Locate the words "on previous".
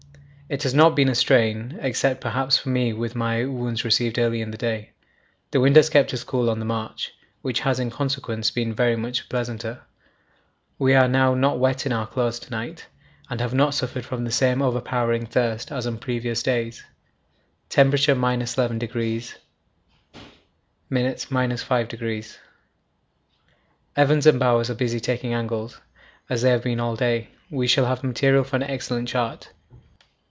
15.87-16.43